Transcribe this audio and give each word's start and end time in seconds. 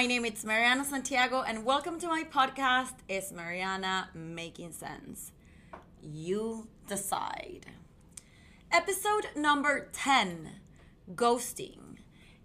My 0.00 0.06
name 0.06 0.24
is 0.24 0.46
Mariana 0.46 0.82
Santiago, 0.86 1.42
and 1.42 1.62
welcome 1.62 2.00
to 2.00 2.08
my 2.08 2.24
podcast. 2.24 2.94
Is 3.06 3.32
Mariana 3.32 4.08
making 4.14 4.72
sense? 4.72 5.30
You 6.00 6.68
decide. 6.88 7.66
Episode 8.72 9.26
number 9.36 9.90
10 9.92 10.52
Ghosting. 11.14 11.98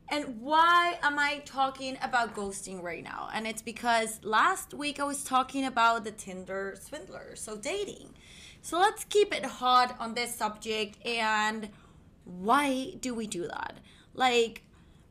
And 0.10 0.42
why 0.42 1.00
am 1.02 1.18
I 1.18 1.44
talking 1.46 1.98
about 2.02 2.36
ghosting 2.36 2.84
right 2.84 3.02
now? 3.02 3.30
And 3.34 3.48
it's 3.48 3.62
because 3.62 4.20
last 4.22 4.74
week 4.74 5.00
I 5.00 5.06
was 5.06 5.24
talking 5.24 5.64
about 5.64 6.04
the 6.04 6.12
Tinder 6.12 6.76
swindler, 6.78 7.38
so 7.38 7.56
dating. 7.56 8.16
So 8.64 8.78
let's 8.80 9.06
keep 9.06 9.34
it 9.34 9.46
hot 9.46 9.96
on 9.98 10.14
this 10.14 10.36
subject 10.36 10.98
and 11.08 11.70
why 12.26 12.96
do 13.00 13.16
we 13.16 13.28
do 13.28 13.48
that? 13.48 13.78
Like, 14.14 14.64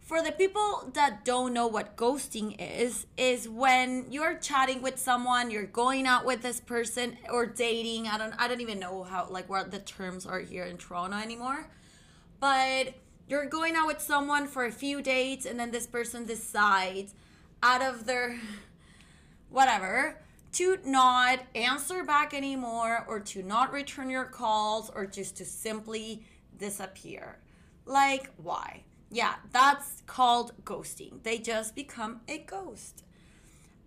for 0.05 0.23
the 0.23 0.33
people 0.33 0.91
that 0.93 1.25
don't 1.25 1.55
know 1.55 1.67
what 1.67 1.97
ghosting 1.97 2.57
is, 2.59 3.07
is 3.17 3.49
when 3.49 4.05
you're 4.11 4.35
chatting 4.35 4.83
with 4.83 4.99
someone, 4.99 5.51
you're 5.51 5.65
going 5.65 6.07
out 6.07 6.27
with 6.27 6.43
this 6.43 6.61
person 6.61 7.17
or 7.31 7.47
dating. 7.47 8.07
I 8.07 8.19
don't 8.19 8.35
I 8.39 8.47
don't 8.47 8.61
even 8.61 8.79
know 8.79 9.05
how 9.05 9.27
like 9.31 9.49
what 9.49 9.71
the 9.71 9.79
terms 9.79 10.27
are 10.27 10.41
here 10.41 10.65
in 10.65 10.77
Toronto 10.77 11.17
anymore. 11.17 11.71
But 12.39 12.93
you're 13.27 13.47
going 13.47 13.77
out 13.77 13.87
with 13.87 14.01
someone 14.03 14.47
for 14.47 14.67
a 14.67 14.73
few 14.73 15.01
dates 15.01 15.47
and 15.47 15.59
then 15.59 15.71
this 15.71 15.87
person 15.87 16.27
decides 16.27 17.15
out 17.63 17.81
of 17.81 18.05
their 18.05 18.39
whatever 19.49 20.21
to 20.53 20.79
not 20.85 21.41
answer 21.55 22.05
back 22.05 22.35
anymore 22.35 23.07
or 23.09 23.21
to 23.21 23.43
not 23.43 23.73
return 23.73 24.11
your 24.11 24.27
calls 24.27 24.91
or 24.95 25.07
just 25.07 25.39
to 25.39 25.47
simply 25.47 26.27
disappear. 26.59 27.39
Like 27.87 28.31
why? 28.37 28.83
Yeah, 29.15 29.35
that's 29.53 30.03
called 30.09 30.51
ghosting. 30.65 31.23
They 31.23 31.39
just 31.39 31.77
become 31.77 32.23
a 32.27 32.39
ghost. 32.39 33.05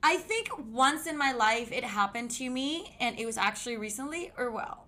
I 0.01 0.15
think 0.15 0.47
once 0.71 1.05
in 1.05 1.17
my 1.17 1.33
life 1.33 1.69
it 1.73 1.83
happened 1.83 2.31
to 2.31 2.49
me, 2.49 2.95
and 3.01 3.19
it 3.19 3.25
was 3.25 3.37
actually 3.37 3.75
recently, 3.75 4.31
or 4.37 4.51
well, 4.51 4.87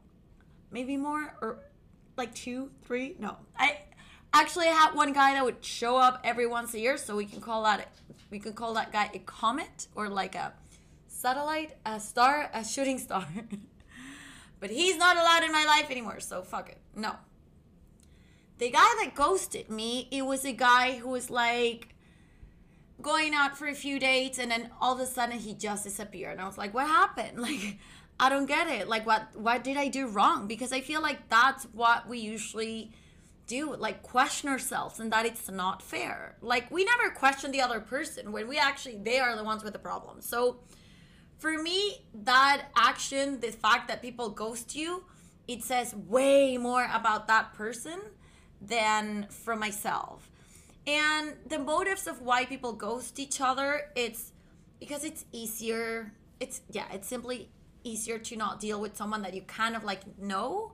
maybe 0.71 0.95
more, 0.95 1.35
or 1.41 1.59
like 2.15 2.33
two, 2.33 2.71
three. 2.85 3.17
No, 3.19 3.35
I 3.57 3.79
actually 4.33 4.67
had 4.67 4.93
one 4.93 5.11
guy 5.11 5.33
that 5.33 5.43
would 5.43 5.61
show 5.61 5.97
up 5.97 6.21
every 6.23 6.47
once 6.47 6.73
a 6.73 6.79
year, 6.79 6.95
so 6.95 7.17
we 7.17 7.25
can 7.25 7.41
call 7.41 7.63
that 7.63 7.89
we 8.29 8.39
can 8.39 8.53
call 8.53 8.73
that 8.75 8.93
guy 8.93 9.09
a 9.13 9.19
comet 9.19 9.87
or 9.93 10.07
like 10.07 10.35
a 10.35 10.53
satellite, 11.07 11.75
a 11.85 11.99
star, 11.99 12.49
a 12.53 12.63
shooting 12.63 12.97
star. 12.97 13.27
but 14.61 14.69
he's 14.69 14.95
not 14.95 15.17
allowed 15.17 15.43
in 15.43 15.51
my 15.51 15.65
life 15.65 15.91
anymore, 15.91 16.21
so 16.21 16.43
fuck 16.43 16.69
it. 16.69 16.77
No, 16.95 17.17
the 18.59 18.69
guy 18.69 18.95
that 19.03 19.13
ghosted 19.15 19.69
me, 19.69 20.07
it 20.11 20.25
was 20.25 20.45
a 20.45 20.51
guy 20.51 20.97
who 20.97 21.09
was 21.09 21.29
like 21.29 21.95
going 23.01 23.33
out 23.33 23.57
for 23.57 23.67
a 23.67 23.73
few 23.73 23.99
dates 23.99 24.37
and 24.37 24.51
then 24.51 24.69
all 24.81 24.93
of 24.93 24.99
a 24.99 25.05
sudden 25.05 25.39
he 25.39 25.53
just 25.53 25.85
disappeared. 25.85 26.33
And 26.33 26.41
I 26.41 26.45
was 26.45 26.57
like, 26.57 26.73
what 26.73 26.87
happened? 26.87 27.39
Like, 27.49 27.79
I 28.21 28.27
don't 28.27 28.47
get 28.47 28.67
it. 28.67 28.89
Like, 28.89 29.05
what, 29.05 29.33
what 29.33 29.63
did 29.63 29.77
I 29.77 29.87
do 29.87 30.05
wrong? 30.05 30.45
Because 30.45 30.73
I 30.73 30.81
feel 30.81 31.01
like 31.01 31.29
that's 31.29 31.63
what 31.71 32.05
we 32.09 32.19
usually 32.19 32.91
do, 33.47 33.73
like 33.77 34.03
question 34.03 34.49
ourselves 34.49 34.99
and 34.99 35.09
that 35.13 35.25
it's 35.25 35.49
not 35.49 35.81
fair. 35.81 36.35
Like, 36.41 36.69
we 36.69 36.83
never 36.83 37.11
question 37.11 37.51
the 37.51 37.61
other 37.61 37.79
person 37.79 38.33
when 38.33 38.49
we 38.49 38.57
actually, 38.57 38.97
they 38.97 39.19
are 39.19 39.37
the 39.37 39.43
ones 39.45 39.63
with 39.63 39.71
the 39.71 39.79
problem. 39.79 40.21
So, 40.21 40.59
for 41.37 41.57
me, 41.57 42.05
that 42.13 42.65
action, 42.75 43.39
the 43.39 43.51
fact 43.51 43.87
that 43.87 44.01
people 44.01 44.31
ghost 44.31 44.75
you, 44.75 45.05
it 45.47 45.63
says 45.63 45.95
way 45.95 46.57
more 46.57 46.89
about 46.93 47.29
that 47.29 47.53
person 47.53 48.01
than 48.61 49.27
from 49.29 49.59
myself. 49.59 50.29
And 50.87 51.33
the 51.47 51.59
motives 51.59 52.07
of 52.07 52.21
why 52.21 52.45
people 52.45 52.73
ghost 52.73 53.19
each 53.19 53.41
other, 53.41 53.91
it's 53.95 54.31
because 54.79 55.03
it's 55.03 55.25
easier. 55.31 56.13
It's 56.39 56.61
yeah, 56.71 56.85
it's 56.91 57.07
simply 57.07 57.49
easier 57.83 58.17
to 58.17 58.35
not 58.35 58.59
deal 58.59 58.79
with 58.81 58.95
someone 58.95 59.21
that 59.21 59.33
you 59.33 59.41
kind 59.43 59.75
of 59.75 59.83
like 59.83 60.01
know. 60.19 60.73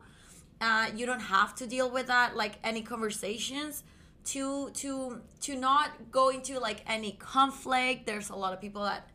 Uh, 0.62 0.88
you 0.96 1.06
don't 1.06 1.20
have 1.20 1.54
to 1.56 1.68
deal 1.68 1.90
with 1.90 2.08
that 2.08 2.36
like 2.36 2.54
any 2.64 2.82
conversations 2.82 3.84
to 4.26 4.70
to 4.72 5.22
to 5.42 5.56
not 5.56 6.12
go 6.12 6.30
into 6.30 6.60
like 6.60 6.84
any 6.88 7.14
conflict. 7.14 8.06
There's 8.06 8.30
a 8.30 8.36
lot 8.36 8.54
of 8.54 8.62
people 8.62 8.84
that 8.84 9.10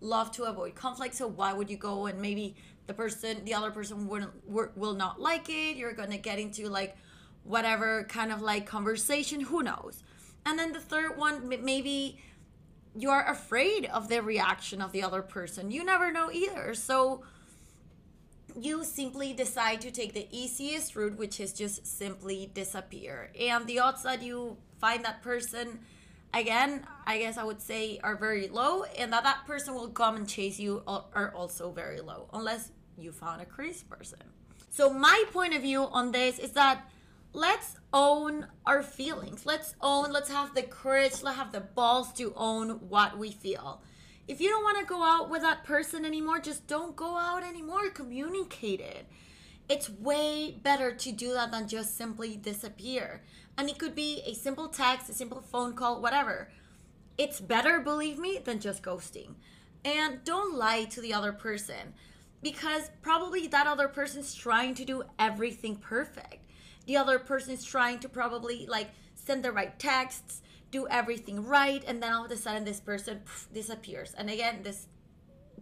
love 0.00 0.30
to 0.32 0.44
avoid 0.44 0.74
conflict, 0.74 1.14
so 1.14 1.26
why 1.26 1.52
would 1.52 1.70
you 1.70 1.76
go 1.76 2.06
and 2.06 2.20
maybe 2.20 2.56
the 2.86 2.94
person, 2.94 3.44
the 3.44 3.54
other 3.54 3.70
person 3.70 4.06
wouldn't 4.08 4.32
will 4.48 4.94
not 4.94 5.20
like 5.20 5.48
it. 5.48 5.76
You're 5.76 5.92
gonna 5.92 6.18
get 6.18 6.38
into 6.38 6.68
like 6.68 6.96
whatever 7.46 8.04
kind 8.04 8.32
of 8.32 8.40
like 8.42 8.66
conversation, 8.66 9.40
who 9.40 9.62
knows? 9.62 10.02
And 10.44 10.58
then 10.58 10.72
the 10.72 10.80
third 10.80 11.16
one, 11.16 11.48
maybe 11.48 12.18
you're 12.94 13.22
afraid 13.22 13.86
of 13.86 14.08
the 14.08 14.22
reaction 14.22 14.80
of 14.80 14.92
the 14.92 15.02
other 15.02 15.22
person. 15.22 15.70
You 15.70 15.84
never 15.84 16.12
know 16.12 16.30
either. 16.30 16.74
So 16.74 17.22
you 18.58 18.84
simply 18.84 19.32
decide 19.32 19.80
to 19.82 19.90
take 19.90 20.14
the 20.14 20.26
easiest 20.30 20.96
route, 20.96 21.18
which 21.18 21.40
is 21.40 21.52
just 21.52 21.86
simply 21.86 22.50
disappear. 22.54 23.30
And 23.38 23.66
the 23.66 23.80
odds 23.80 24.02
that 24.04 24.22
you 24.22 24.56
find 24.80 25.04
that 25.04 25.22
person 25.22 25.80
again, 26.32 26.86
I 27.06 27.18
guess 27.18 27.36
I 27.36 27.44
would 27.44 27.60
say 27.60 27.98
are 28.02 28.16
very 28.16 28.48
low, 28.48 28.84
and 28.84 29.12
that 29.12 29.24
that 29.24 29.46
person 29.46 29.74
will 29.74 29.88
come 29.88 30.16
and 30.16 30.28
chase 30.28 30.58
you 30.58 30.82
are 30.86 31.32
also 31.34 31.70
very 31.70 32.00
low, 32.00 32.28
unless 32.32 32.70
you 32.98 33.12
found 33.12 33.42
a 33.42 33.46
crazy 33.46 33.84
person. 33.88 34.20
So, 34.70 34.92
my 34.92 35.24
point 35.32 35.54
of 35.54 35.62
view 35.62 35.84
on 35.84 36.12
this 36.12 36.38
is 36.38 36.52
that 36.52 36.88
let's 37.36 37.76
own 37.92 38.46
our 38.64 38.82
feelings. 38.82 39.44
Let's 39.44 39.74
own, 39.82 40.10
let's 40.10 40.30
have 40.30 40.54
the 40.54 40.62
courage, 40.62 41.22
let's 41.22 41.36
have 41.36 41.52
the 41.52 41.60
balls 41.60 42.10
to 42.14 42.32
own 42.34 42.70
what 42.88 43.18
we 43.18 43.30
feel. 43.30 43.82
If 44.26 44.40
you 44.40 44.48
don't 44.48 44.64
want 44.64 44.78
to 44.78 44.86
go 44.86 45.04
out 45.04 45.28
with 45.28 45.42
that 45.42 45.62
person 45.62 46.06
anymore, 46.06 46.40
just 46.40 46.66
don't 46.66 46.96
go 46.96 47.16
out 47.16 47.44
anymore. 47.44 47.90
Communicate 47.90 48.80
it. 48.80 49.06
It's 49.68 49.90
way 49.90 50.56
better 50.62 50.92
to 50.92 51.12
do 51.12 51.34
that 51.34 51.52
than 51.52 51.68
just 51.68 51.96
simply 51.96 52.36
disappear. 52.36 53.22
And 53.58 53.68
it 53.68 53.78
could 53.78 53.94
be 53.94 54.22
a 54.26 54.34
simple 54.34 54.68
text, 54.68 55.10
a 55.10 55.12
simple 55.12 55.42
phone 55.42 55.74
call, 55.74 56.00
whatever. 56.00 56.50
It's 57.18 57.40
better, 57.40 57.80
believe 57.80 58.18
me, 58.18 58.40
than 58.42 58.60
just 58.60 58.82
ghosting. 58.82 59.34
And 59.84 60.24
don't 60.24 60.56
lie 60.56 60.84
to 60.84 61.00
the 61.02 61.12
other 61.12 61.32
person 61.32 61.94
because 62.46 62.92
probably 63.02 63.48
that 63.48 63.66
other 63.66 63.88
person's 63.88 64.32
trying 64.32 64.72
to 64.72 64.84
do 64.84 65.02
everything 65.18 65.74
perfect. 65.74 66.48
The 66.86 66.96
other 66.96 67.18
person 67.18 67.54
is 67.54 67.64
trying 67.64 67.98
to 67.98 68.08
probably 68.08 68.66
like 68.68 68.90
send 69.16 69.44
the 69.44 69.50
right 69.50 69.76
texts 69.80 70.42
do 70.70 70.86
everything 70.86 71.44
right 71.44 71.82
and 71.88 72.00
then 72.00 72.12
all 72.12 72.24
of 72.24 72.30
a 72.30 72.36
sudden 72.36 72.64
this 72.64 72.78
person 72.78 73.22
pff, 73.26 73.52
disappears. 73.52 74.14
And 74.16 74.30
again 74.30 74.60
this 74.62 74.86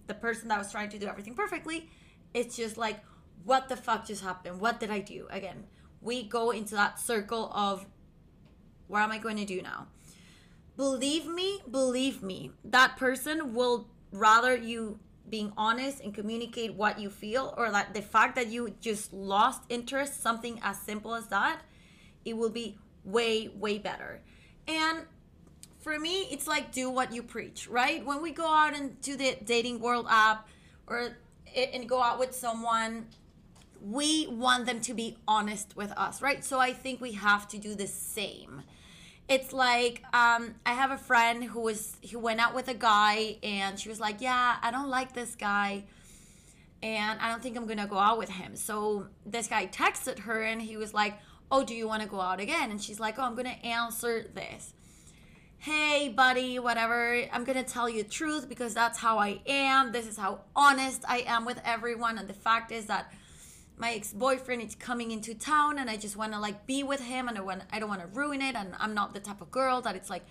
the 0.08 0.12
person 0.12 0.48
that 0.48 0.58
was 0.58 0.70
trying 0.70 0.90
to 0.90 0.98
do 0.98 1.06
everything 1.06 1.34
perfectly 1.34 1.88
it's 2.34 2.54
just 2.54 2.76
like 2.76 3.00
what 3.44 3.70
the 3.70 3.76
fuck 3.76 4.06
just 4.06 4.22
happened? 4.22 4.60
What 4.60 4.78
did 4.78 4.90
i 4.90 5.00
do? 5.00 5.26
Again 5.30 5.64
we 6.02 6.24
go 6.24 6.50
into 6.50 6.74
that 6.74 7.00
circle 7.00 7.50
of 7.54 7.86
what 8.88 9.00
am 9.00 9.10
i 9.10 9.16
going 9.16 9.38
to 9.38 9.46
do 9.46 9.62
now? 9.62 9.86
Believe 10.76 11.26
me 11.26 11.62
believe 11.70 12.22
me 12.22 12.50
that 12.62 12.98
person 12.98 13.54
will 13.54 13.88
rather 14.12 14.54
you 14.54 14.98
being 15.28 15.52
honest 15.56 16.00
and 16.00 16.14
communicate 16.14 16.74
what 16.74 16.98
you 16.98 17.08
feel 17.10 17.54
or 17.56 17.70
like 17.70 17.94
the 17.94 18.02
fact 18.02 18.36
that 18.36 18.48
you 18.48 18.74
just 18.80 19.12
lost 19.12 19.62
interest 19.68 20.22
something 20.22 20.60
as 20.62 20.78
simple 20.78 21.14
as 21.14 21.28
that 21.28 21.60
it 22.24 22.36
will 22.36 22.50
be 22.50 22.78
way 23.04 23.48
way 23.48 23.78
better. 23.78 24.20
And 24.66 25.02
for 25.80 25.98
me 25.98 26.22
it's 26.30 26.46
like 26.46 26.72
do 26.72 26.90
what 26.90 27.12
you 27.12 27.22
preach 27.22 27.68
right? 27.68 28.04
When 28.04 28.22
we 28.22 28.32
go 28.32 28.46
out 28.46 28.74
into 28.74 29.16
the 29.16 29.36
dating 29.44 29.80
world 29.80 30.06
app 30.08 30.48
or 30.86 31.16
and 31.56 31.88
go 31.88 32.02
out 32.02 32.18
with 32.18 32.34
someone 32.34 33.06
we 33.80 34.26
want 34.28 34.66
them 34.66 34.80
to 34.80 34.94
be 34.94 35.16
honest 35.28 35.76
with 35.76 35.92
us 35.92 36.20
right? 36.20 36.44
So 36.44 36.58
i 36.58 36.72
think 36.72 37.00
we 37.00 37.12
have 37.12 37.48
to 37.48 37.58
do 37.58 37.74
the 37.74 37.86
same 37.86 38.62
it's 39.28 39.52
like 39.52 40.02
um, 40.12 40.54
I 40.66 40.72
have 40.72 40.90
a 40.90 40.98
friend 40.98 41.44
who 41.44 41.60
was 41.60 41.96
who 42.10 42.18
went 42.18 42.40
out 42.40 42.54
with 42.54 42.68
a 42.68 42.74
guy 42.74 43.36
and 43.42 43.78
she 43.78 43.88
was 43.88 44.00
like, 44.00 44.20
"Yeah, 44.20 44.56
I 44.62 44.70
don't 44.70 44.90
like 44.90 45.14
this 45.14 45.34
guy." 45.34 45.84
And 46.82 47.18
I 47.18 47.30
don't 47.30 47.42
think 47.42 47.56
I'm 47.56 47.66
gonna 47.66 47.86
go 47.86 47.96
out 47.96 48.18
with 48.18 48.28
him. 48.28 48.56
So 48.56 49.06
this 49.24 49.46
guy 49.46 49.66
texted 49.66 50.18
her 50.20 50.42
and 50.42 50.60
he 50.60 50.76
was 50.76 50.92
like, 50.92 51.14
Oh, 51.50 51.64
do 51.64 51.74
you 51.74 51.88
wanna 51.88 52.06
go 52.06 52.20
out 52.20 52.40
again? 52.40 52.70
And 52.70 52.82
she's 52.82 53.00
like, 53.00 53.18
Oh, 53.18 53.22
I'm 53.22 53.34
gonna 53.34 53.56
answer 53.64 54.26
this. 54.34 54.74
Hey, 55.56 56.10
buddy, 56.14 56.58
whatever. 56.58 57.22
I'm 57.32 57.44
gonna 57.44 57.62
tell 57.62 57.88
you 57.88 58.02
the 58.02 58.10
truth 58.10 58.50
because 58.50 58.74
that's 58.74 58.98
how 58.98 59.16
I 59.16 59.40
am. 59.46 59.92
This 59.92 60.06
is 60.06 60.18
how 60.18 60.40
honest 60.54 61.06
I 61.08 61.20
am 61.20 61.46
with 61.46 61.58
everyone. 61.64 62.18
And 62.18 62.28
the 62.28 62.34
fact 62.34 62.70
is 62.70 62.84
that 62.86 63.10
my 63.76 63.92
ex-boyfriend 63.92 64.62
is 64.62 64.74
coming 64.74 65.10
into 65.10 65.34
town 65.34 65.78
and 65.78 65.90
I 65.90 65.96
just 65.96 66.16
want 66.16 66.32
to 66.32 66.38
like 66.38 66.66
be 66.66 66.82
with 66.82 67.00
him 67.00 67.28
and 67.28 67.36
I 67.36 67.40
want 67.40 67.62
I 67.72 67.80
don't 67.80 67.88
want 67.88 68.02
to 68.02 68.06
ruin 68.06 68.40
it 68.40 68.54
and 68.54 68.74
I'm 68.78 68.94
not 68.94 69.14
the 69.14 69.20
type 69.20 69.40
of 69.40 69.50
girl 69.50 69.80
that 69.82 69.96
it's 69.96 70.10
like 70.10 70.24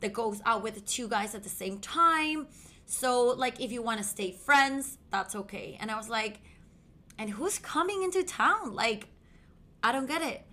that 0.00 0.12
goes 0.12 0.40
out 0.46 0.62
with 0.62 0.84
two 0.86 1.08
guys 1.08 1.34
at 1.34 1.42
the 1.42 1.48
same 1.48 1.78
time. 1.78 2.46
So 2.86 3.34
like 3.36 3.60
if 3.60 3.72
you 3.72 3.82
want 3.82 3.98
to 3.98 4.04
stay 4.04 4.32
friends, 4.32 4.98
that's 5.10 5.34
okay. 5.34 5.76
And 5.80 5.90
I 5.90 5.96
was 5.96 6.08
like, 6.08 6.40
and 7.18 7.28
who's 7.28 7.58
coming 7.58 8.02
into 8.02 8.22
town? 8.22 8.74
Like 8.74 9.08
I 9.82 9.92
don't 9.92 10.06
get 10.06 10.22
it. 10.22 10.44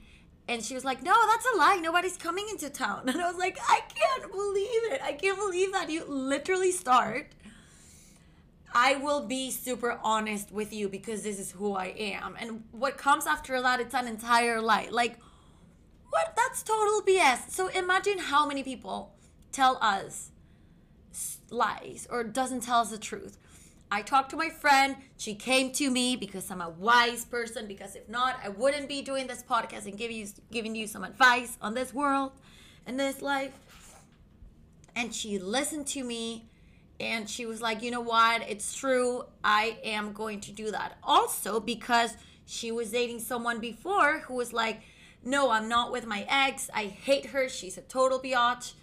And 0.48 0.64
she 0.64 0.76
was 0.76 0.86
like, 0.86 1.02
No, 1.02 1.14
that's 1.28 1.46
a 1.54 1.58
lie. 1.58 1.80
Nobody's 1.82 2.18
coming 2.18 2.48
into 2.50 2.70
town. 2.70 3.04
And 3.08 3.22
I 3.22 3.28
was 3.28 3.38
like, 3.38 3.58
I 3.62 3.82
can't 3.88 4.32
believe 4.32 4.92
it. 4.92 5.02
I 5.02 5.14
can't 5.14 5.38
believe 5.38 5.72
that 5.72 5.90
you 5.90 6.04
literally 6.06 6.72
start. 6.72 7.34
I 8.78 8.98
will 8.98 9.26
be 9.26 9.52
super 9.52 9.98
honest 10.04 10.52
with 10.52 10.74
you 10.74 10.90
because 10.90 11.24
this 11.24 11.40
is 11.40 11.52
who 11.52 11.76
I 11.76 11.96
am. 11.98 12.36
And 12.38 12.66
what 12.74 12.98
comes 12.98 13.26
after 13.26 13.62
that, 13.62 13.80
it's 13.80 13.96
an 13.96 14.06
entire 14.06 14.60
lie. 14.60 14.90
Like, 14.92 15.18
what? 16.10 16.34
That's 16.36 16.62
total 16.62 17.02
BS. 17.02 17.52
So 17.52 17.68
imagine 17.68 18.18
how 18.18 18.46
many 18.46 18.64
people 18.64 19.16
tell 19.54 19.78
us 19.82 20.32
lies 21.50 22.06
or 22.10 22.26
doesn't 22.26 22.64
tell 22.64 22.82
us 22.82 22.90
the 22.90 22.98
truth. 22.98 23.38
I 23.90 24.02
talked 24.02 24.32
to 24.32 24.36
my 24.36 24.50
friend. 24.50 24.98
She 25.16 25.36
came 25.36 25.72
to 25.74 25.90
me 25.90 26.18
because 26.18 26.52
I'm 26.52 26.60
a 26.60 26.70
wise 26.70 27.24
person. 27.24 27.68
Because 27.68 27.96
if 27.96 28.10
not, 28.10 28.40
I 28.44 28.50
wouldn't 28.50 28.90
be 28.90 29.02
doing 29.02 29.28
this 29.28 29.42
podcast 29.42 29.86
and 29.86 29.98
giving 29.98 30.18
you 30.18 30.28
giving 30.52 30.76
you 30.76 30.86
some 30.86 31.06
advice 31.06 31.58
on 31.62 31.76
this 31.76 31.94
world 31.94 32.34
and 32.86 33.00
this 33.00 33.22
life. 33.22 33.58
And 34.98 35.16
she 35.16 35.40
listened 35.40 35.88
to 35.88 36.04
me 36.04 36.50
and 37.00 37.30
she 37.30 37.46
was 37.46 37.62
like, 37.62 37.82
you 37.82 37.92
know 37.92 38.02
what? 38.02 38.42
It's 38.48 38.76
true. 38.76 39.24
I 39.44 39.78
am 39.84 40.14
going 40.14 40.40
to 40.42 40.52
do 40.52 40.72
that. 40.72 40.98
Also, 41.04 41.60
because 41.60 42.16
she 42.46 42.72
was 42.72 42.92
dating 42.92 43.20
someone 43.20 43.60
before 43.60 44.20
who 44.20 44.36
was 44.36 44.54
like, 44.54 44.82
no, 45.24 45.50
I'm 45.50 45.68
not 45.68 45.92
with 45.92 46.06
my 46.06 46.26
ex. 46.30 46.70
I 46.74 46.86
hate 46.86 47.28
her. 47.28 47.50
She's 47.50 47.78
a 47.78 47.82
total 47.82 48.20
biatch. 48.20 48.74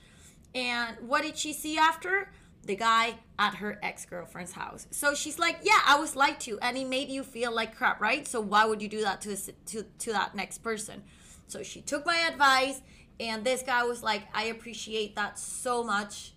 And 0.55 0.97
what 1.01 1.23
did 1.23 1.39
she 1.39 1.53
see 1.53 1.79
after? 1.79 2.29
the 2.65 2.77
guy 2.77 3.15
at 3.39 3.57
her 3.57 3.79
ex-girlfriend's 3.83 4.53
house. 4.53 4.87
So 4.91 5.15
she's 5.15 5.39
like, 5.39 5.59
"Yeah, 5.63 5.81
I 5.85 5.99
was 5.99 6.15
lied 6.15 6.41
to 6.41 6.59
and 6.61 6.77
it 6.77 6.87
made 6.87 7.09
you 7.09 7.25
feel 7.25 7.53
like 7.53 7.77
crap, 7.77 8.01
right? 8.01 8.27
So 8.27 8.41
why 8.41 8.65
would 8.65 8.81
you 8.81 8.89
do 8.89 9.03
that 9.03 9.21
to 9.23 9.37
to 9.37 9.83
to 9.83 10.13
that 10.13 10.35
next 10.35 10.59
person?" 10.59 11.03
So 11.49 11.63
she 11.63 11.81
took 11.81 12.07
my 12.07 12.17
advice 12.31 12.81
and 13.19 13.45
this 13.45 13.63
guy 13.63 13.83
was 13.85 14.03
like, 14.03 14.23
"I 14.35 14.45
appreciate 14.45 15.17
that 15.17 15.39
so 15.39 15.83
much. 15.83 16.35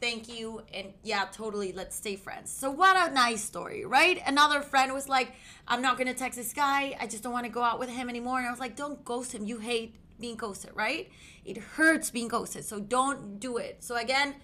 Thank 0.00 0.28
you." 0.28 0.62
And 0.72 0.92
yeah, 1.02 1.26
totally, 1.32 1.72
let's 1.72 1.96
stay 1.96 2.16
friends. 2.16 2.50
So 2.50 2.70
what 2.70 2.96
a 2.96 3.12
nice 3.12 3.42
story, 3.42 3.84
right? 3.84 4.22
Another 4.26 4.62
friend 4.62 4.92
was 4.92 5.08
like, 5.08 5.32
"I'm 5.66 5.82
not 5.82 5.98
to 5.98 6.14
text 6.14 6.38
this 6.38 6.52
guy. 6.52 6.96
I 7.00 7.06
just 7.06 7.22
don't 7.22 7.32
want 7.32 7.46
to 7.46 7.52
go 7.52 7.62
out 7.62 7.78
with 7.78 7.88
him 7.88 8.08
anymore." 8.08 8.38
And 8.38 8.46
I 8.46 8.50
was 8.50 8.60
like, 8.60 8.76
"Don't 8.76 9.04
ghost 9.04 9.32
him. 9.32 9.44
You 9.44 9.58
hate 9.58 9.96
being 10.20 10.36
ghosted, 10.36 10.70
right? 10.74 11.10
It 11.44 11.58
hurts 11.58 12.10
being 12.10 12.28
ghosted. 12.28 12.64
So 12.64 12.80
don't 12.80 13.40
do 13.40 13.56
it." 13.56 13.82
So 13.82 13.96
again, 13.96 14.34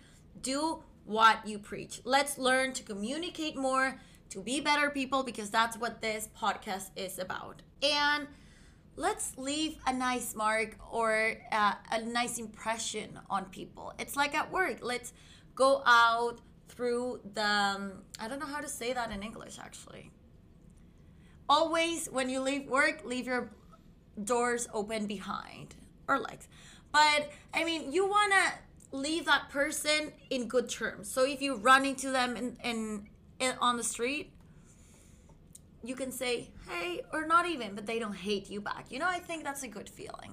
do 0.40 0.82
what 1.04 1.46
you 1.46 1.58
preach. 1.58 2.00
Let's 2.04 2.38
learn 2.38 2.72
to 2.74 2.82
communicate 2.82 3.56
more, 3.56 4.00
to 4.30 4.42
be 4.42 4.60
better 4.60 4.90
people, 4.90 5.22
because 5.22 5.50
that's 5.50 5.76
what 5.76 6.00
this 6.00 6.28
podcast 6.36 6.90
is 6.96 7.18
about. 7.18 7.62
And 7.82 8.26
let's 8.96 9.36
leave 9.36 9.76
a 9.86 9.92
nice 9.92 10.34
mark 10.34 10.76
or 10.90 11.34
uh, 11.52 11.74
a 11.90 12.02
nice 12.02 12.38
impression 12.38 13.18
on 13.28 13.44
people. 13.46 13.92
It's 13.98 14.16
like 14.16 14.34
at 14.34 14.50
work. 14.50 14.78
Let's 14.82 15.12
go 15.54 15.82
out 15.86 16.40
through 16.68 17.20
the, 17.34 17.44
um, 17.44 17.92
I 18.18 18.28
don't 18.28 18.40
know 18.40 18.46
how 18.46 18.60
to 18.60 18.68
say 18.68 18.92
that 18.92 19.10
in 19.10 19.22
English 19.22 19.58
actually. 19.58 20.10
Always, 21.48 22.06
when 22.06 22.30
you 22.30 22.40
leave 22.40 22.68
work, 22.68 23.02
leave 23.04 23.26
your 23.26 23.50
doors 24.22 24.66
open 24.72 25.06
behind 25.06 25.74
or 26.08 26.18
legs. 26.18 26.48
But 26.92 27.30
I 27.52 27.64
mean, 27.64 27.92
you 27.92 28.06
want 28.06 28.32
to 28.32 28.96
leave 28.96 29.26
that 29.26 29.50
person 29.50 30.12
in 30.30 30.48
good 30.48 30.68
terms. 30.68 31.10
So 31.10 31.24
if 31.24 31.42
you 31.42 31.56
run 31.56 31.84
into 31.84 32.10
them 32.10 32.36
in, 32.36 32.56
in, 32.62 33.08
in 33.40 33.54
on 33.60 33.76
the 33.76 33.84
street, 33.84 34.32
you 35.82 35.94
can 35.94 36.10
say, 36.10 36.48
hey, 36.68 37.02
or 37.12 37.26
not 37.26 37.46
even, 37.46 37.74
but 37.74 37.84
they 37.84 37.98
don't 37.98 38.16
hate 38.16 38.48
you 38.48 38.60
back. 38.60 38.86
You 38.90 38.98
know, 38.98 39.08
I 39.08 39.18
think 39.18 39.44
that's 39.44 39.62
a 39.64 39.68
good 39.68 39.88
feeling. 39.88 40.32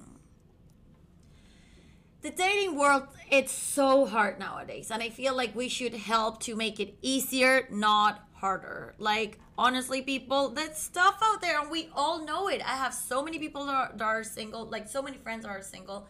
The 2.22 2.30
dating 2.30 2.78
world, 2.78 3.08
it's 3.30 3.52
so 3.52 4.06
hard 4.06 4.38
nowadays. 4.38 4.92
And 4.92 5.02
I 5.02 5.10
feel 5.10 5.36
like 5.36 5.56
we 5.56 5.68
should 5.68 5.94
help 5.94 6.40
to 6.42 6.54
make 6.54 6.78
it 6.78 6.96
easier, 7.02 7.66
not 7.70 8.24
harder. 8.34 8.94
Like, 8.98 9.40
honestly, 9.58 10.02
people, 10.02 10.50
that 10.50 10.78
stuff 10.78 11.18
out 11.20 11.40
there 11.40 11.60
and 11.60 11.68
we 11.68 11.90
all 11.94 12.24
know 12.24 12.48
it. 12.48 12.62
I 12.62 12.76
have 12.76 12.94
so 12.94 13.24
many 13.24 13.40
people 13.40 13.66
that 13.66 13.74
are, 13.74 13.92
that 13.96 14.04
are 14.04 14.22
single, 14.22 14.66
like, 14.66 14.88
so 14.88 15.02
many 15.02 15.16
friends 15.16 15.44
are 15.44 15.60
single, 15.62 16.06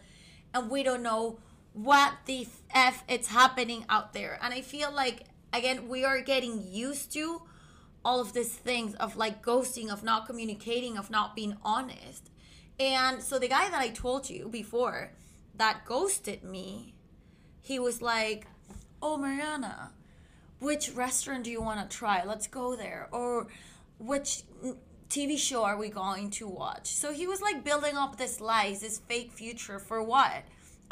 and 0.53 0.69
we 0.69 0.83
don't 0.83 1.01
know 1.01 1.39
what 1.73 2.13
the 2.25 2.47
f 2.71 3.03
it's 3.07 3.29
happening 3.29 3.83
out 3.89 4.13
there 4.13 4.37
and 4.43 4.53
i 4.53 4.61
feel 4.61 4.91
like 4.91 5.23
again 5.51 5.89
we 5.89 6.05
are 6.05 6.21
getting 6.21 6.63
used 6.71 7.11
to 7.11 7.41
all 8.05 8.21
of 8.21 8.33
these 8.33 8.53
things 8.53 8.93
of 8.95 9.17
like 9.17 9.43
ghosting 9.43 9.91
of 9.91 10.03
not 10.03 10.27
communicating 10.27 10.99
of 10.99 11.09
not 11.09 11.35
being 11.35 11.57
honest 11.63 12.29
and 12.79 13.23
so 13.23 13.39
the 13.39 13.47
guy 13.47 13.67
that 13.69 13.81
i 13.81 13.89
told 13.89 14.29
you 14.29 14.47
before 14.49 15.13
that 15.55 15.85
ghosted 15.85 16.43
me 16.43 16.93
he 17.61 17.79
was 17.79 18.01
like 18.01 18.47
oh 19.01 19.17
mariana 19.17 19.91
which 20.59 20.91
restaurant 20.91 21.43
do 21.43 21.51
you 21.51 21.61
want 21.61 21.89
to 21.89 21.97
try 21.97 22.23
let's 22.23 22.47
go 22.47 22.75
there 22.75 23.07
or 23.11 23.47
which 23.99 24.43
tv 25.09 25.37
show 25.37 25.63
are 25.63 25.77
we 25.77 25.89
going 25.89 26.29
to 26.29 26.47
watch 26.47 26.87
so 26.87 27.11
he 27.11 27.27
was 27.27 27.41
like 27.41 27.63
building 27.63 27.95
up 27.95 28.17
this 28.17 28.39
lies 28.41 28.81
this 28.81 28.99
fake 28.99 29.31
future 29.31 29.79
for 29.79 30.01
what 30.01 30.43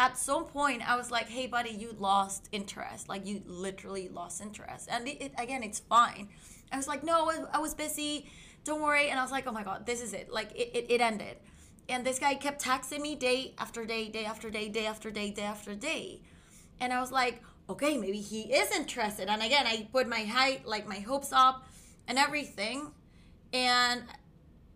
at 0.02 0.18
some 0.18 0.46
point 0.46 0.82
I 0.90 0.96
was 0.96 1.12
like, 1.12 1.30
"Hey, 1.30 1.46
buddy, 1.46 1.70
you 1.70 1.96
lost 2.00 2.50
interest. 2.52 3.08
Like 3.08 3.26
you 3.28 3.44
literally 3.46 4.10
lost 4.10 4.42
interest." 4.42 4.90
And 4.92 5.08
it, 5.08 5.22
it, 5.22 5.32
again, 5.38 5.62
it's 5.62 5.80
fine. 5.80 6.30
I 6.72 6.78
was 6.78 6.88
like, 6.88 7.04
"No, 7.04 7.30
I, 7.30 7.46
I, 7.54 7.60
was 7.60 7.76
busy. 7.76 8.26
Don't 8.64 8.82
worry." 8.82 9.10
And 9.10 9.20
I 9.20 9.24
was 9.24 9.32
like, 9.32 9.46
"Oh 9.46 9.52
my 9.52 9.64
god, 9.64 9.86
this 9.86 10.02
is 10.02 10.14
it. 10.14 10.32
Like 10.32 10.52
it, 10.54 10.72
it, 10.74 10.86
it 10.90 11.02
ended." 11.02 11.38
And 11.92 12.06
this 12.06 12.20
guy 12.20 12.36
kept 12.36 12.64
texting 12.64 13.02
me 13.02 13.16
day 13.16 13.54
after 13.58 13.86
day, 13.86 14.08
day 14.08 14.24
after 14.24 14.50
day, 14.50 14.70
day 14.70 14.86
after 14.86 15.12
day, 15.12 15.30
day 15.30 15.44
after 15.44 15.76
day. 15.76 16.22
And 16.80 16.94
I 16.94 17.02
was 17.02 17.12
like, 17.12 17.44
"Okay, 17.70 17.98
maybe 17.98 18.22
he 18.22 18.54
is 18.54 18.72
interested." 18.72 19.28
And 19.28 19.44
again, 19.44 19.68
I 19.68 19.90
put 19.92 20.08
my 20.08 20.24
height, 20.24 20.66
like 20.66 20.88
my 20.88 21.00
hopes 21.00 21.34
up, 21.34 21.68
and 22.08 22.18
everything. 22.18 22.94
And 23.52 24.04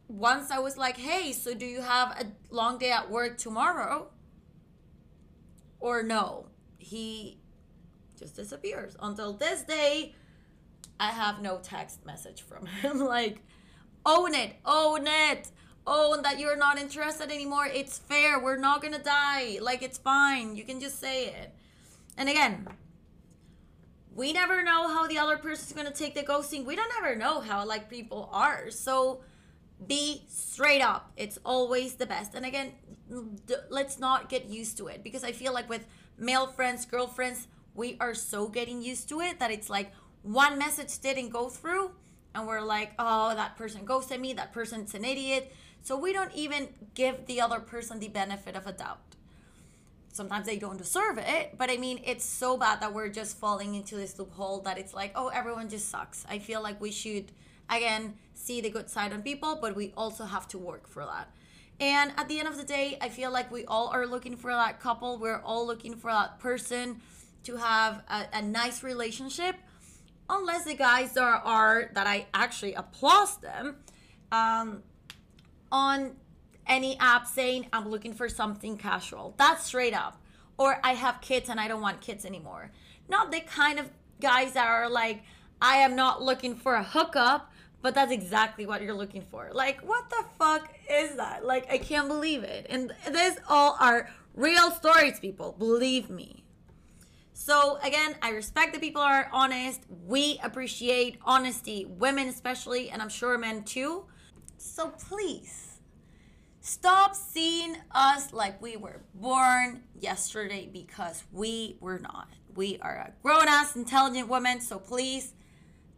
once 0.09 0.51
I 0.51 0.59
was 0.59 0.77
like, 0.77 0.97
"Hey, 0.97 1.31
so 1.31 1.53
do 1.53 1.65
you 1.65 1.81
have 1.81 2.09
a 2.19 2.25
long 2.53 2.77
day 2.79 2.91
at 2.91 3.09
work 3.09 3.37
tomorrow?" 3.37 4.11
or 5.79 6.03
no. 6.03 6.47
He 6.77 7.39
just 8.19 8.35
disappears. 8.35 8.97
Until 8.99 9.33
this 9.33 9.63
day, 9.63 10.15
I 10.99 11.11
have 11.11 11.41
no 11.41 11.59
text 11.63 12.05
message 12.05 12.41
from 12.41 12.65
him. 12.65 12.99
like, 13.17 13.41
own 14.05 14.33
it, 14.33 14.55
own 14.65 15.07
it, 15.07 15.51
Oh, 15.87 16.15
own 16.15 16.23
that 16.23 16.39
you're 16.39 16.57
not 16.57 16.79
interested 16.79 17.31
anymore. 17.31 17.67
It's 17.67 17.99
fair. 17.99 18.39
We're 18.39 18.57
not 18.57 18.81
gonna 18.81 19.03
die. 19.03 19.59
Like, 19.61 19.83
it's 19.83 19.97
fine. 19.97 20.55
You 20.55 20.63
can 20.63 20.79
just 20.79 20.99
say 20.99 21.27
it. 21.27 21.53
And 22.17 22.29
again, 22.29 22.67
we 24.15 24.31
never 24.31 24.63
know 24.63 24.87
how 24.87 25.07
the 25.07 25.17
other 25.17 25.37
person's 25.37 25.73
gonna 25.73 25.91
take 25.91 26.15
the 26.15 26.23
ghosting. 26.23 26.65
We 26.65 26.75
don't 26.75 26.91
ever 26.97 27.15
know 27.15 27.41
how 27.41 27.65
like 27.65 27.89
people 27.89 28.29
are. 28.31 28.71
So 28.71 29.21
be 29.85 30.23
straight 30.29 30.81
up. 30.81 31.11
It's 31.17 31.37
always 31.45 31.95
the 31.95 32.05
best. 32.05 32.33
And 32.33 32.45
again, 32.45 32.71
let's 33.69 33.99
not 33.99 34.29
get 34.29 34.45
used 34.45 34.77
to 34.77 34.87
it 34.87 35.03
because 35.03 35.23
I 35.23 35.33
feel 35.33 35.53
like 35.53 35.69
with 35.69 35.85
male 36.17 36.47
friends, 36.47 36.85
girlfriends, 36.85 37.47
we 37.73 37.97
are 37.99 38.13
so 38.13 38.47
getting 38.47 38.81
used 38.81 39.09
to 39.09 39.19
it 39.19 39.39
that 39.39 39.51
it's 39.51 39.69
like 39.69 39.91
one 40.23 40.57
message 40.57 40.97
didn't 40.99 41.29
go 41.29 41.49
through 41.49 41.91
and 42.33 42.47
we're 42.47 42.61
like, 42.61 42.93
oh, 42.97 43.35
that 43.35 43.57
person 43.57 43.83
ghosted 43.83 44.21
me, 44.21 44.33
that 44.33 44.53
person's 44.53 44.93
an 44.95 45.03
idiot. 45.03 45.53
So 45.85 45.95
we 45.95 46.13
don't 46.13 46.33
even 46.33 46.69
give 46.95 47.27
the 47.27 47.39
other 47.39 47.59
person 47.59 47.99
the 47.99 48.07
benefit 48.07 48.55
of 48.55 48.65
a 48.65 48.71
doubt. 48.71 49.17
Sometimes 50.11 50.47
they 50.47 50.57
don't 50.57 50.77
deserve 50.77 51.19
it, 51.19 51.59
but 51.59 51.69
I 51.69 51.77
mean, 51.77 52.01
it's 52.03 52.25
so 52.25 52.57
bad 52.57 52.81
that 52.81 52.91
we're 52.91 53.09
just 53.09 53.37
falling 53.37 53.75
into 53.75 53.95
this 53.95 54.17
loophole 54.17 54.61
that 54.61 54.79
it's 54.79 54.95
like, 54.95 55.11
oh, 55.13 55.27
everyone 55.27 55.69
just 55.69 55.89
sucks. 55.89 56.25
I 56.27 56.39
feel 56.39 56.63
like 56.63 56.81
we 56.81 56.89
should, 56.89 57.31
again, 57.69 58.15
see 58.33 58.61
the 58.61 58.71
good 58.71 58.89
side 58.89 59.13
on 59.13 59.21
people, 59.21 59.59
but 59.61 59.75
we 59.75 59.93
also 59.95 60.25
have 60.25 60.47
to 60.47 60.57
work 60.57 60.87
for 60.87 61.05
that. 61.05 61.29
And 61.79 62.13
at 62.17 62.29
the 62.29 62.39
end 62.39 62.47
of 62.47 62.57
the 62.57 62.63
day, 62.63 62.97
I 62.99 63.09
feel 63.09 63.31
like 63.31 63.51
we 63.51 63.63
all 63.65 63.89
are 63.89 64.07
looking 64.07 64.35
for 64.37 64.49
that 64.49 64.79
couple. 64.79 65.19
We're 65.19 65.41
all 65.41 65.67
looking 65.67 65.95
for 65.95 66.11
that 66.11 66.39
person 66.39 66.99
to 67.43 67.57
have 67.57 68.01
a, 68.09 68.25
a 68.33 68.41
nice 68.41 68.81
relationship. 68.81 69.55
Unless 70.31 70.63
the 70.65 70.73
guys 70.73 71.15
are, 71.15 71.35
are 71.35 71.91
that 71.93 72.07
I 72.07 72.25
actually 72.33 72.73
applaud 72.73 73.29
them 73.43 73.75
um, 74.31 74.81
on 75.75 76.15
any 76.67 76.97
app 76.99 77.27
saying 77.27 77.67
I'm 77.73 77.89
looking 77.89 78.13
for 78.13 78.29
something 78.29 78.77
casual. 78.77 79.33
That's 79.37 79.65
straight 79.65 79.93
up. 79.93 80.21
Or 80.57 80.79
I 80.83 80.93
have 80.93 81.19
kids 81.19 81.49
and 81.49 81.59
I 81.59 81.67
don't 81.67 81.81
want 81.81 81.99
kids 81.99 82.25
anymore. 82.25 82.71
Not 83.09 83.31
the 83.31 83.41
kind 83.41 83.77
of 83.77 83.89
guys 84.21 84.53
that 84.53 84.67
are 84.67 84.89
like, 84.89 85.23
I 85.61 85.77
am 85.77 85.95
not 85.95 86.21
looking 86.21 86.55
for 86.55 86.75
a 86.75 86.83
hookup 86.83 87.51
but 87.85 87.93
that's 87.93 88.11
exactly 88.11 88.65
what 88.65 88.81
you're 88.81 88.95
looking 88.95 89.21
for. 89.29 89.51
Like, 89.53 89.79
what 89.81 90.09
the 90.09 90.25
fuck 90.39 90.73
is 90.89 91.17
that? 91.17 91.45
Like, 91.45 91.71
I 91.71 91.77
can't 91.77 92.07
believe 92.07 92.43
it. 92.43 92.65
And 92.67 92.91
this 93.11 93.37
all 93.47 93.77
are 93.79 94.09
real 94.33 94.71
stories, 94.71 95.19
people. 95.19 95.55
Believe 95.59 96.09
me. 96.09 96.43
So 97.33 97.77
again, 97.83 98.15
I 98.23 98.31
respect 98.31 98.73
that 98.73 98.81
people 98.81 99.03
are 99.03 99.29
honest. 99.31 99.81
We 100.07 100.39
appreciate 100.41 101.19
honesty, 101.23 101.85
women 101.85 102.27
especially, 102.27 102.89
and 102.89 103.03
I'm 103.03 103.09
sure 103.09 103.37
men 103.37 103.63
too. 103.63 104.05
So 104.57 104.89
please 104.89 105.64
Stop 106.67 107.13
seeing 107.13 107.77
us 107.91 108.33
like 108.33 108.59
we 108.59 108.75
were 108.75 109.03
born 109.13 109.83
yesterday 109.99 110.67
because 110.73 111.23
we 111.31 111.77
were 111.79 111.99
not. 111.99 112.27
We 112.55 112.79
are 112.81 112.95
a 112.95 113.13
grown 113.21 113.47
ass, 113.47 113.75
intelligent 113.75 114.27
woman, 114.27 114.59
so 114.61 114.79
please 114.79 115.33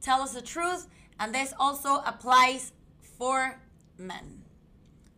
tell 0.02 0.22
us 0.22 0.34
the 0.34 0.42
truth. 0.42 0.88
And 1.22 1.34
this 1.34 1.54
also 1.58 2.02
applies 2.06 2.74
for 3.00 3.62
men. 3.98 4.44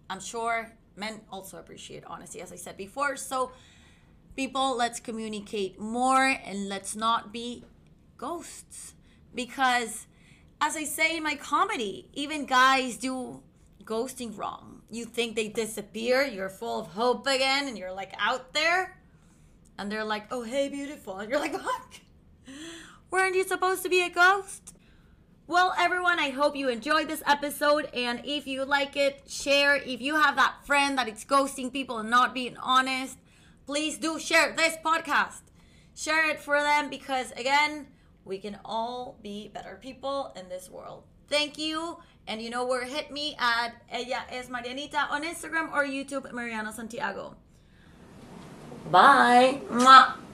I'm 0.07 0.19
sure 0.19 0.71
men 0.95 1.21
also 1.31 1.57
appreciate 1.57 2.03
honesty, 2.05 2.41
as 2.41 2.53
I 2.53 2.55
said 2.55 2.77
before. 2.77 3.15
So, 3.15 3.51
people, 4.35 4.77
let's 4.77 4.99
communicate 4.99 5.79
more 5.79 6.27
and 6.27 6.69
let's 6.69 6.95
not 6.95 7.33
be 7.33 7.63
ghosts. 8.17 8.93
Because, 9.33 10.05
as 10.61 10.77
I 10.77 10.83
say 10.83 11.17
in 11.17 11.23
my 11.23 11.33
comedy, 11.33 12.07
even 12.13 12.45
guys 12.45 12.97
do 12.97 13.41
ghosting 13.89 14.38
wrong. 14.38 14.84
You 14.91 15.05
think 15.05 15.36
they 15.36 15.48
disappear, 15.48 16.24
you're 16.24 16.50
full 16.50 16.79
of 16.79 16.88
hope 16.88 17.25
again, 17.25 17.67
and 17.67 17.77
you're 17.77 17.93
like 17.93 18.13
out 18.19 18.53
there, 18.53 19.00
and 19.77 19.91
they're 19.91 20.03
like, 20.03 20.25
oh, 20.31 20.43
hey, 20.43 20.69
beautiful. 20.69 21.17
And 21.17 21.29
you're 21.29 21.39
like, 21.39 21.53
fuck. 21.53 21.93
Weren't 23.10 23.36
you 23.36 23.43
supposed 23.43 23.81
to 23.84 23.89
be 23.89 24.03
a 24.03 24.10
ghost? 24.10 24.75
Well, 25.48 25.74
everyone, 25.79 26.19
I 26.19 26.29
hope 26.29 26.55
you 26.55 26.69
enjoyed 26.69 27.08
this 27.08 27.24
episode. 27.25 27.89
And 27.93 28.22
if 28.24 28.46
you 28.46 28.65
like 28.65 28.96
it, 28.96 29.24
share. 29.27 29.77
If 29.77 30.00
you 30.00 30.15
have 30.15 30.36
that 30.36 30.63
friend 30.63 30.96
that 30.98 31.08
is 31.08 31.25
ghosting 31.25 31.74
people 31.74 31.98
and 31.98 32.10
not 32.10 32.36
being 32.36 32.58
honest, 32.58 33.17
please 33.65 33.98
do 33.98 34.19
share 34.19 34.53
this 34.55 34.77
podcast. 34.86 35.41
Share 35.96 36.29
it 36.29 36.39
for 36.39 36.62
them 36.62 36.89
because, 36.89 37.31
again, 37.31 37.88
we 38.25 38.38
can 38.38 38.60
all 38.63 39.17
be 39.24 39.48
better 39.48 39.79
people 39.81 40.34
in 40.36 40.50
this 40.50 40.69
world. 40.69 41.05
Thank 41.29 41.57
you. 41.57 41.98
And 42.27 42.41
you 42.41 42.50
know 42.50 42.65
where 42.65 42.86
hit 42.86 43.12
me 43.12 43.36
at 43.39 43.74
Ella 43.91 44.21
es 44.29 44.50
Marianita 44.50 45.09
on 45.09 45.24
Instagram 45.24 45.74
or 45.74 45.86
YouTube, 45.86 46.31
Mariana 46.31 46.71
Santiago. 46.71 47.36
Bye. 48.91 49.62
Mwah. 49.69 50.28